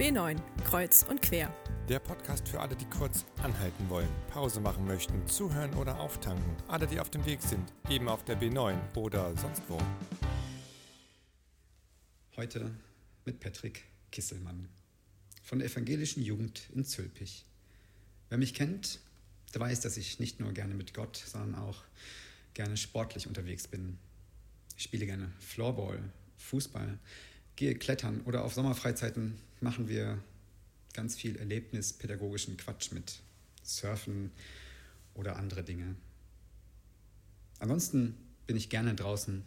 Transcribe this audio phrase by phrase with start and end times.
[0.00, 1.54] B9, Kreuz und Quer.
[1.86, 6.56] Der Podcast für alle, die kurz anhalten wollen, Pause machen möchten, zuhören oder auftanken.
[6.68, 9.76] Alle, die auf dem Weg sind, eben auf der B9 oder sonst wo.
[12.34, 12.70] Heute
[13.26, 14.70] mit Patrick Kisselmann
[15.42, 17.44] von der evangelischen Jugend in Zülpich.
[18.30, 19.00] Wer mich kennt,
[19.52, 21.84] der weiß, dass ich nicht nur gerne mit Gott, sondern auch
[22.54, 23.98] gerne sportlich unterwegs bin.
[24.78, 26.02] Ich spiele gerne Floorball,
[26.38, 26.98] Fußball,
[27.60, 30.18] gehe klettern oder auf Sommerfreizeiten machen wir
[30.94, 33.20] ganz viel erlebnispädagogischen Quatsch mit
[33.62, 34.30] Surfen
[35.12, 35.94] oder andere Dinge.
[37.58, 39.44] Ansonsten bin ich gerne draußen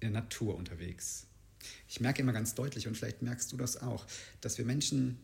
[0.00, 1.26] in der Natur unterwegs.
[1.88, 4.06] Ich merke immer ganz deutlich, und vielleicht merkst du das auch,
[4.42, 5.18] dass wir Menschen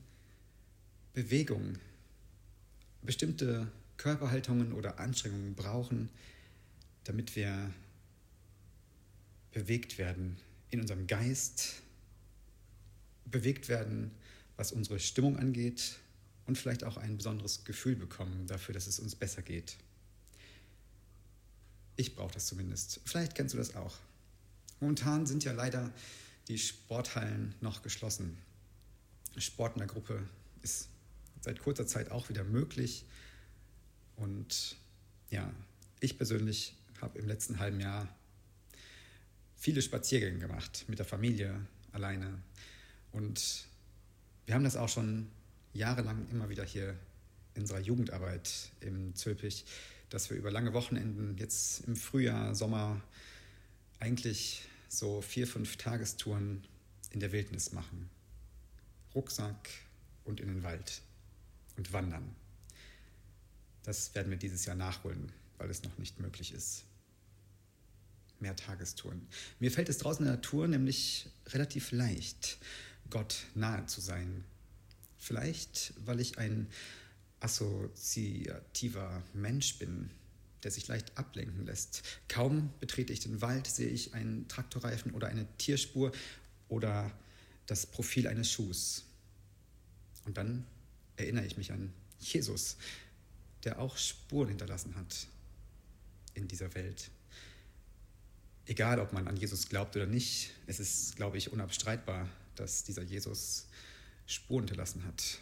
[1.13, 1.77] Bewegung,
[3.03, 6.09] bestimmte Körperhaltungen oder Anstrengungen brauchen,
[7.05, 7.71] damit wir
[9.53, 10.39] bewegt werden
[10.71, 11.83] in unserem Geist,
[13.31, 14.11] bewegt werden,
[14.57, 15.97] was unsere Stimmung angeht
[16.47, 19.77] und vielleicht auch ein besonderes Gefühl bekommen dafür, dass es uns besser geht.
[21.97, 23.01] Ich brauche das zumindest.
[23.05, 23.97] Vielleicht kennst du das auch.
[24.81, 25.93] Momentan sind ja leider
[26.49, 28.39] die Sporthallen noch geschlossen.
[29.37, 30.23] Sport in der Gruppe
[30.63, 30.89] ist
[31.41, 33.05] seit kurzer Zeit auch wieder möglich.
[34.17, 34.77] Und
[35.31, 35.53] ja,
[36.01, 38.09] ich persönlich habe im letzten halben Jahr
[39.57, 42.43] viele Spaziergänge gemacht mit der Familie, alleine.
[43.13, 43.67] Und
[44.47, 45.29] wir haben das auch schon
[45.73, 46.97] jahrelang immer wieder hier
[47.55, 49.65] in unserer Jugendarbeit im Zülpich,
[50.09, 53.01] dass wir über lange Wochenenden jetzt im Frühjahr, Sommer
[53.99, 56.65] eigentlich so vier, fünf Tagestouren
[57.11, 58.11] in der Wildnis machen.
[59.15, 59.69] Rucksack
[60.25, 61.03] und in den Wald
[61.77, 62.35] und wandern.
[63.83, 66.85] Das werden wir dieses Jahr nachholen, weil es noch nicht möglich ist
[68.41, 69.27] mehr Tagestouren.
[69.59, 72.59] Mir fällt es draußen in der Natur nämlich relativ leicht,
[73.11, 74.45] Gott nahe zu sein.
[75.19, 76.69] Vielleicht, weil ich ein
[77.41, 80.11] assoziativer Mensch bin,
[80.63, 82.03] der sich leicht ablenken lässt.
[82.29, 86.13] Kaum betrete ich den Wald, sehe ich einen Traktorreifen oder eine Tierspur
[86.69, 87.11] oder
[87.67, 89.05] das Profil eines Schuhs.
[90.25, 90.67] Und dann
[91.17, 92.77] erinnere ich mich an Jesus,
[93.65, 95.27] der auch Spuren hinterlassen hat
[96.35, 97.11] in dieser Welt
[98.71, 102.29] egal ob man an Jesus glaubt oder nicht, es ist, glaube ich, unabstreitbar,
[102.61, 103.69] dass dieser Jesus
[104.27, 105.39] Spuren hinterlassen hat,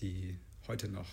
[0.00, 1.08] die heute noch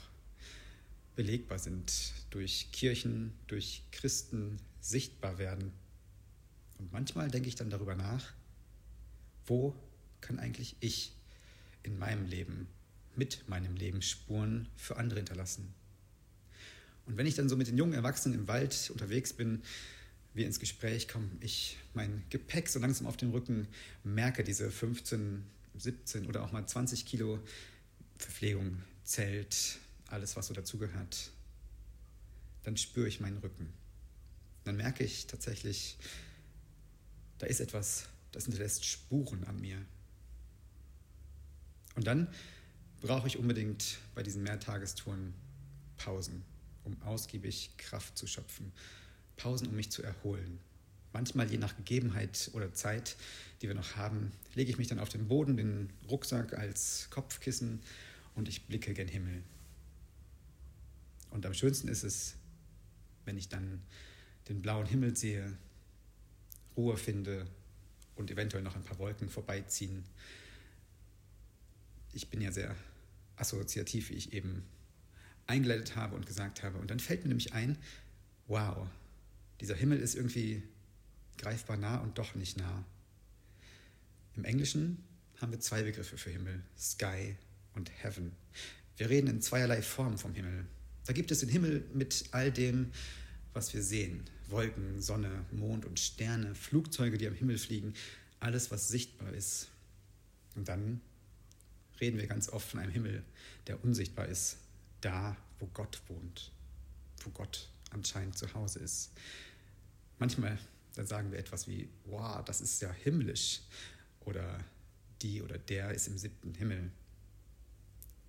[1.16, 5.74] belegbar sind, durch Kirchen, durch Christen sichtbar werden.
[6.78, 8.34] Und manchmal denke ich dann darüber nach,
[9.46, 9.76] wo
[10.22, 11.12] kann eigentlich ich
[11.84, 12.68] in meinem Leben,
[13.18, 15.74] mit meinem Leben Spuren für andere hinterlassen?
[17.06, 19.62] Und wenn ich dann so mit den jungen Erwachsenen im Wald unterwegs bin,
[20.34, 23.68] wir ins Gespräch kommen, ich mein Gepäck so langsam auf den Rücken
[24.04, 25.44] merke, diese 15,
[25.76, 27.40] 17 oder auch mal 20 Kilo
[28.18, 31.32] Verpflegung, Zelt, alles, was so dazugehört,
[32.64, 33.74] dann spüre ich meinen Rücken.
[34.66, 35.98] Dann merke ich tatsächlich,
[37.38, 39.84] da ist etwas, das hinterlässt Spuren an mir.
[41.96, 42.28] Und dann
[43.02, 45.34] brauche ich unbedingt bei diesen Mehrtagestouren
[45.98, 46.44] Pausen,
[46.84, 48.72] um ausgiebig Kraft zu schöpfen
[49.40, 50.60] Pausen, um mich zu erholen.
[51.12, 53.16] Manchmal, je nach Gegebenheit oder Zeit,
[53.62, 57.82] die wir noch haben, lege ich mich dann auf den Boden, den Rucksack als Kopfkissen
[58.36, 59.42] und ich blicke gen Himmel.
[61.32, 62.36] Und am schönsten ist es,
[63.26, 63.82] wenn ich dann
[64.50, 65.58] den blauen Himmel sehe,
[66.78, 67.48] Ruhe finde
[68.16, 70.04] und eventuell noch ein paar Wolken vorbeiziehen.
[72.14, 72.76] Ich bin ja sehr
[73.36, 74.64] assoziativ, wie ich eben
[75.48, 76.78] eingeleitet habe und gesagt habe.
[76.78, 77.78] Und dann fällt mir nämlich ein,
[78.48, 78.88] wow,
[79.62, 80.64] dieser Himmel ist irgendwie
[81.38, 82.86] greifbar nah und doch nicht nah.
[84.36, 85.04] Im Englischen
[85.38, 87.36] haben wir zwei Begriffe für Himmel, Sky
[87.76, 88.32] und Heaven.
[88.98, 90.66] Wir reden in zweierlei Form vom Himmel.
[91.06, 92.92] Da gibt es den Himmel mit all dem,
[93.54, 94.24] was wir sehen.
[94.48, 97.94] Wolken, Sonne, Mond und Sterne, Flugzeuge, die am Himmel fliegen,
[98.40, 99.70] alles, was sichtbar ist.
[100.56, 101.02] Und dann
[102.00, 103.24] reden wir ganz oft von einem Himmel,
[103.68, 104.58] der unsichtbar ist,
[105.02, 106.52] da, wo Gott wohnt,
[107.24, 109.12] wo Gott anscheinend zu Hause ist.
[110.20, 110.60] Manchmal
[111.00, 113.62] dann sagen wir etwas wie, wow, das ist ja himmlisch.
[114.22, 114.64] Oder
[115.22, 116.92] die oder der ist im siebten Himmel.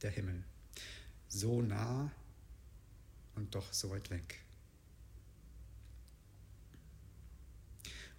[0.03, 0.45] Der Himmel.
[1.29, 2.13] So nah
[3.35, 4.41] und doch so weit weg.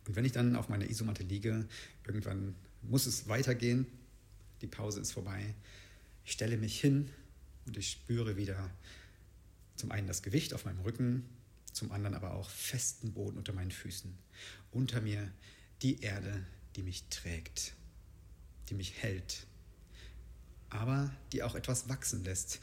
[0.06, 1.65] Und wenn ich dann auf meiner Isomatte liege,
[2.06, 3.85] irgendwann muss es weitergehen,
[4.62, 5.53] die Pause ist vorbei,
[6.25, 7.09] ich stelle mich hin
[7.65, 8.69] und ich spüre wieder
[9.75, 11.25] zum einen das Gewicht auf meinem Rücken,
[11.81, 14.16] zum anderen aber auch festen Boden unter meinen Füßen.
[14.69, 15.31] Unter mir
[15.81, 16.45] die Erde,
[16.75, 17.74] die mich trägt,
[18.69, 19.48] die mich hält.
[20.69, 22.60] aber die auch etwas wachsen lässt.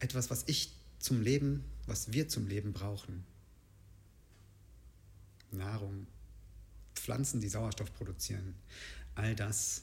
[0.00, 3.24] Etwas, was ich zum Leben, was wir zum Leben brauchen.
[5.52, 6.06] Nahrung,
[6.94, 8.54] Pflanzen, die Sauerstoff produzieren,
[9.14, 9.82] all das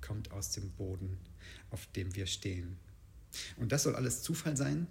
[0.00, 1.18] kommt aus dem Boden,
[1.70, 2.76] auf dem wir stehen.
[3.56, 4.88] Und das soll alles Zufall sein?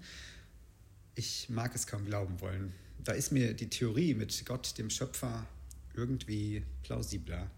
[1.16, 2.74] Ich mag es kaum glauben wollen.
[3.04, 5.46] Da ist mir die Theorie mit Gott, dem Schöpfer,
[5.94, 7.50] irgendwie plausibler.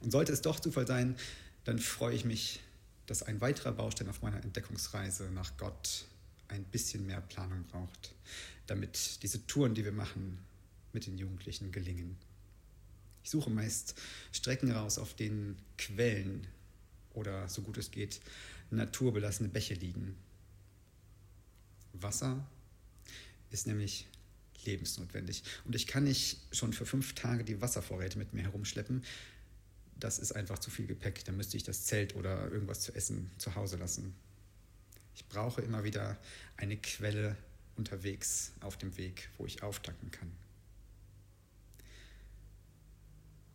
[0.00, 1.16] Und sollte es doch Zufall sein,
[1.64, 2.60] dann freue ich mich,
[3.06, 6.06] dass ein weiterer Baustein auf meiner Entdeckungsreise nach Gott
[6.48, 8.14] ein bisschen mehr Planung braucht,
[8.66, 10.38] damit diese Touren, die wir machen,
[10.92, 12.16] mit den Jugendlichen gelingen.
[13.24, 13.94] Ich suche meist
[14.32, 16.46] Strecken raus, auf denen Quellen
[17.14, 18.20] oder, so gut es geht,
[18.70, 20.16] naturbelassene Bäche liegen.
[21.94, 22.46] Wasser
[23.50, 24.08] ist nämlich
[24.64, 25.42] lebensnotwendig.
[25.64, 29.04] Und ich kann nicht schon für fünf Tage die Wasservorräte mit mir herumschleppen.
[29.96, 31.24] Das ist einfach zu viel Gepäck.
[31.24, 34.14] Da müsste ich das Zelt oder irgendwas zu essen zu Hause lassen.
[35.14, 36.18] Ich brauche immer wieder
[36.56, 37.36] eine Quelle
[37.76, 40.32] unterwegs auf dem Weg, wo ich auftanken kann.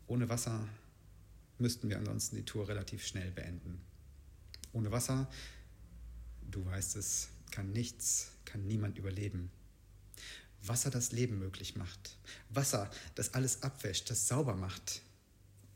[0.08, 0.68] Ohne Wasser
[1.58, 3.82] müssten wir ansonsten die Tour relativ schnell beenden.
[4.72, 5.30] Ohne Wasser,
[6.50, 9.51] du weißt es, kann nichts, kann niemand überleben.
[10.63, 12.18] Wasser das Leben möglich macht.
[12.50, 15.01] Wasser, das alles abwäscht, das sauber macht.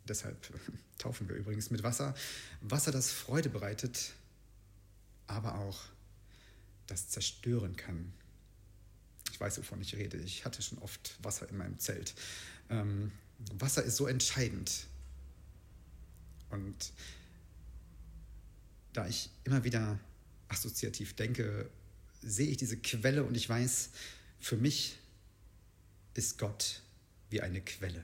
[0.07, 0.37] Deshalb
[0.97, 2.13] taufen wir übrigens mit Wasser.
[2.61, 4.11] Wasser, das Freude bereitet,
[5.27, 5.79] aber auch
[6.87, 8.13] das zerstören kann.
[9.31, 10.17] Ich weiß, wovon ich rede.
[10.17, 12.13] Ich hatte schon oft Wasser in meinem Zelt.
[12.69, 13.11] Ähm,
[13.53, 14.87] Wasser ist so entscheidend.
[16.49, 16.93] Und
[18.91, 19.97] da ich immer wieder
[20.53, 21.69] assoziativ denke,
[22.21, 23.89] sehe ich diese Quelle und ich weiß,
[24.39, 24.97] für mich
[26.13, 26.81] ist Gott
[27.29, 28.03] wie eine Quelle.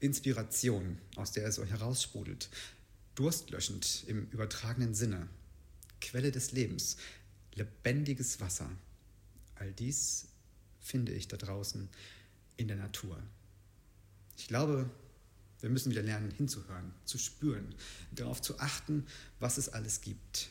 [0.00, 2.48] Inspiration, aus der er so heraussprudelt.
[3.14, 5.28] Durstlöschend im übertragenen Sinne.
[6.00, 6.96] Quelle des Lebens.
[7.54, 8.70] Lebendiges Wasser.
[9.56, 10.28] All dies
[10.80, 11.88] finde ich da draußen
[12.56, 13.22] in der Natur.
[14.38, 14.88] Ich glaube,
[15.60, 17.74] wir müssen wieder lernen, hinzuhören, zu spüren,
[18.12, 19.06] darauf zu achten,
[19.38, 20.48] was es alles gibt.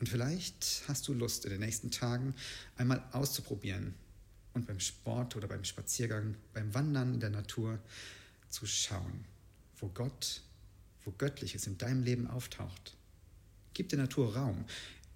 [0.00, 2.34] Und vielleicht hast du Lust, in den nächsten Tagen
[2.76, 3.94] einmal auszuprobieren,
[4.58, 7.78] und beim Sport oder beim Spaziergang, beim Wandern in der Natur
[8.48, 9.24] zu schauen,
[9.76, 10.42] wo Gott,
[11.04, 12.96] wo Göttliches in deinem Leben auftaucht.
[13.72, 14.64] Gib der Natur Raum.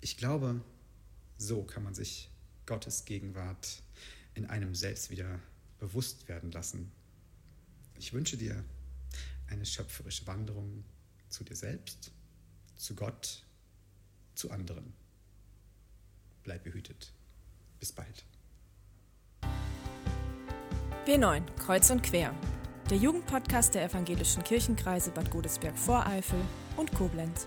[0.00, 0.60] Ich glaube,
[1.38, 2.30] so kann man sich
[2.66, 3.82] Gottes Gegenwart
[4.34, 5.40] in einem selbst wieder
[5.80, 6.92] bewusst werden lassen.
[7.98, 8.64] Ich wünsche dir
[9.48, 10.84] eine schöpferische Wanderung
[11.28, 12.12] zu dir selbst,
[12.76, 13.42] zu Gott,
[14.34, 14.92] zu anderen.
[16.42, 17.12] Bleib behütet.
[17.80, 18.24] Bis bald.
[21.06, 22.34] B9, Kreuz und Quer.
[22.90, 26.38] Der Jugendpodcast der evangelischen Kirchenkreise Bad Godesberg-Voreifel
[26.76, 27.46] und Koblenz.